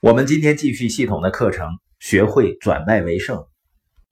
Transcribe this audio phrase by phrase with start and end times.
[0.00, 3.44] 我们今天继续系统的课程，学会转败为胜。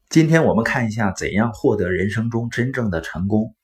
[0.09, 3.55] 今天我们看一下怎样获得人生中真正的成功。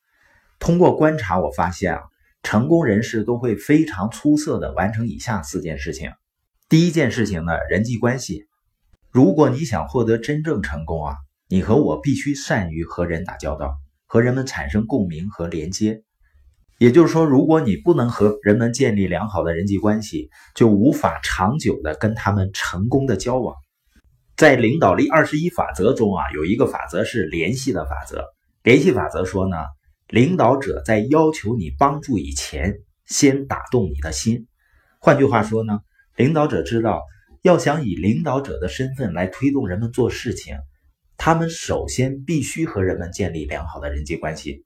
[0.60, 2.02] 通过观察，我发现啊，
[2.44, 6.12] 成功人士都会非常出色的完成以下四件事情。
[6.68, 8.46] 第一件事情呢，人际关系。
[9.10, 11.16] 如果你想获得真正成功啊，
[11.48, 16.04] 你和我必须善于和人打交道，和人们产生共鸣和连接。
[16.82, 23.54] 也就是说，如果你不能和人们建立良好的人际关系，就无法长久的跟他们成功的交往。
[24.36, 28.24] 在领导力二十一法则中啊，有一个法则是联系的法则。
[28.64, 29.58] 联系法则说呢，
[30.08, 34.48] 领导者在要求你帮助以前，先打动你的心。
[34.98, 35.82] 换句话说呢，
[36.16, 37.00] 领导者知道，
[37.42, 40.56] 要想以领导者的身份来推动人们做事情，
[41.16, 44.64] 他们首先必须和人们建立良好的人际关系。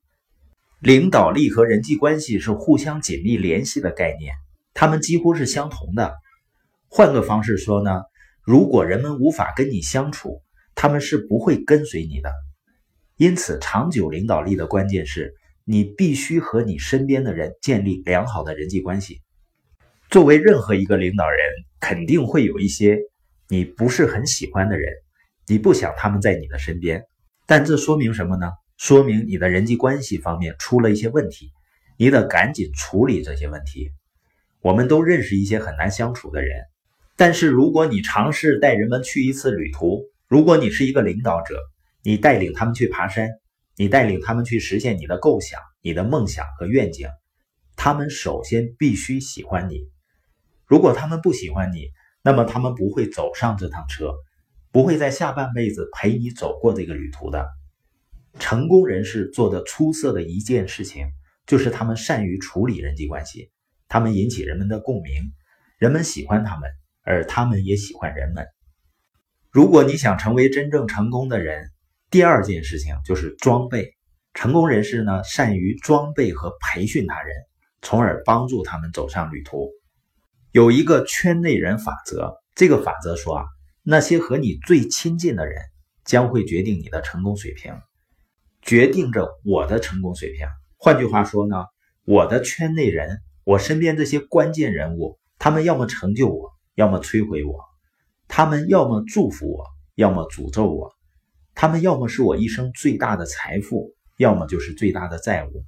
[0.80, 4.34] 领导力和人际关系是互相紧密联系的概念，
[4.74, 6.14] 它们几乎是相同的。
[6.88, 8.02] 换个方式说呢，
[8.42, 10.42] 如果人们无法跟你相处，
[10.74, 12.30] 他们是不会跟随你的。
[13.16, 19.22] 因此，长久领导力的关键是你必须和你身边的人建立良好的人际关系。
[20.10, 21.38] 作为任何一个领导人，
[21.80, 22.98] 肯定会有一些
[23.48, 24.92] 你不是很喜欢的人，
[25.46, 27.02] 你不想他们在你的身边，
[27.46, 28.50] 但这说明什么呢？
[28.76, 31.50] 说明你的人际关系方面出了一些问题，
[31.96, 33.90] 你得赶紧处理这些问题。
[34.60, 36.64] 我们都认识一些很难相处的人，
[37.16, 41.58] 但是如果你尝试带人们去一次旅途，如果你是一个领导者，
[42.02, 43.30] 你带领他们去爬山，
[43.76, 47.08] 你带领他们去实现你的构想、你的梦想和愿景，
[47.76, 49.88] 他们首先必须喜欢你。
[50.66, 51.90] 如果他们不喜欢你，
[52.22, 54.12] 那么他们不会走上这趟车，
[54.70, 57.46] 不会在下半辈子陪你走过这个旅途的。
[58.38, 61.06] 成功人士做的出色的一件事情，
[61.46, 63.50] 就是他们善于处理人际关系，
[63.88, 65.32] 他们引起人们的共鸣，
[65.78, 66.70] 人们喜欢他们，
[67.02, 68.46] 而他们也喜欢人们。
[69.50, 71.70] 如果你想成为真正成功的人，
[72.10, 73.94] 第二件事情就是装备。
[74.34, 77.34] 成功人士呢，善于装备和培训他人，
[77.80, 79.70] 从而帮助他们走上旅途。
[80.52, 83.44] 有一个圈内人法则，这个法则说啊，
[83.82, 85.62] 那些和你最亲近的人，
[86.04, 87.72] 将会决定你的成功水平。
[88.66, 90.44] 决定着我的成功水平。
[90.76, 91.66] 换句话说呢，
[92.04, 97.54] 我的圈内人，我身边这些关键人物，他们要么成就我，要么摧毁我；
[98.26, 100.90] 他们要么祝福我，要么诅咒我；
[101.54, 105.62] 他们要么是我一生最大的财富，要么就是最大的债务；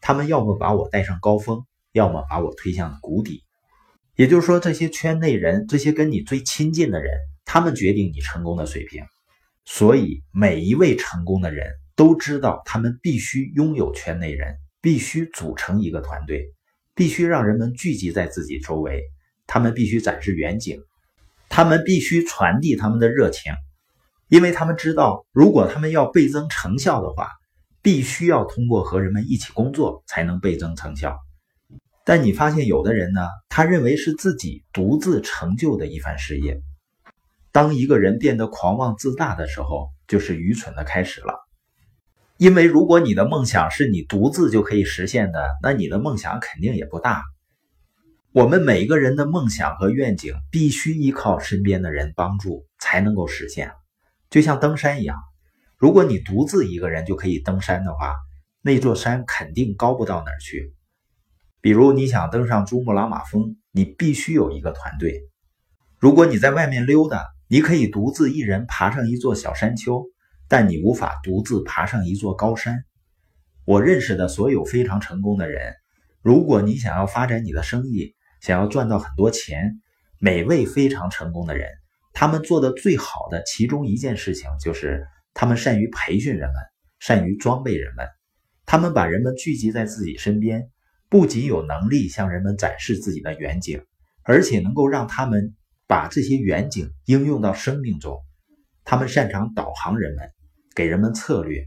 [0.00, 3.44] 他们要么把我带上高峰，要么把我推向谷底。
[4.16, 9.04] 也就是说，这些圈内人，这些跟你最亲近的人，他们决定你成功的水平。
[9.64, 11.72] 所以，每一位成功的人。
[11.94, 16.52] 都知道他们必须拥有圈内人，必须组成一个团队，
[16.94, 19.02] 必须让人们聚集在自己周围。
[19.46, 20.80] 他们必须展示远景，
[21.48, 23.52] 他们必须传递他们的热情，
[24.28, 27.28] 因为他们知道，如果他们要倍增成效的话，
[27.82, 31.18] 必须要通过和人们一起工作才能倍增成效。
[32.04, 36.62] 但你发现有的人呢，他认为是自己独自成就的一番事业。
[37.50, 41.41] 当一个人变得狂妄自大的时候，就是愚蠢的开始了。
[42.38, 47.22] 因为如果你的梦想是你独自就可以实现的，那你的梦想肯定也不大。
[48.32, 53.72] 我们每一个人的梦想和愿景必须依靠身边的人帮助才能够实现，
[54.30, 55.18] 就像登山一样，
[55.76, 58.16] 如果你独自一个人就可以登山的话，
[58.62, 60.74] 那座山肯定高不到哪儿去。
[61.60, 65.20] 比如你想登上珠穆朗玛峰，你必须有一个团队。
[65.98, 70.06] 如果你在外面溜达，你可以独自一人爬上一座小山丘。
[70.52, 72.84] 但你无法独自爬上一座高山。
[73.64, 75.76] 我认识的所有非常成功的人，
[76.20, 79.80] 如果你想要发展你的生意，想要赚到很多钱，
[80.18, 81.70] 每位非常成功的人，
[82.12, 86.56] 他们做的最好的其中一件事情就是，他们善于培训人们，
[87.00, 88.06] 善于装备人们。
[88.66, 90.68] 他们把人们聚集在自己身边，
[91.08, 93.82] 不仅有能力向人们展示自己的远景，
[94.22, 95.54] 而且能够让他们
[95.86, 98.18] 把这些远景应用到生命中。
[98.84, 100.30] 他们擅长导航人们。
[100.74, 101.66] 给人们策略，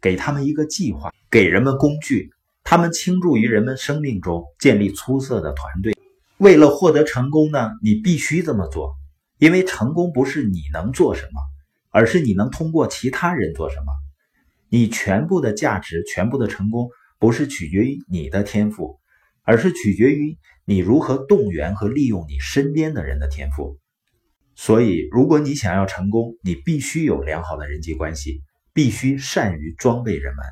[0.00, 2.30] 给他们一个计划，给人们工具。
[2.62, 5.96] 他们倾注于人们生命中，建立出色的团队。
[6.38, 8.94] 为了获得成功呢，你必须这么做，
[9.38, 11.40] 因为成功不是你能做什么，
[11.90, 13.86] 而是你能通过其他人做什么。
[14.68, 19.00] 你全部的价值，全部的成功，不是取决于你的天赋，
[19.42, 23.78] 而是取决于你如何动员和利用你身边的人的天赋。
[24.62, 28.42] 所以，如果你想要成功，你必须有良好的人际关系，
[28.74, 30.44] 必须善于装备人们。